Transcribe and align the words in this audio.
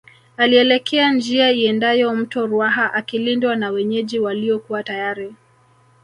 Alielekea 0.37 1.13
njia 1.13 1.51
iendayo 1.51 2.15
mto 2.15 2.47
Ruaha 2.47 2.93
akilindwa 2.93 3.55
na 3.55 3.69
wenyeji 3.71 4.19
waliokuwa 4.19 4.83
tayari 4.83 5.35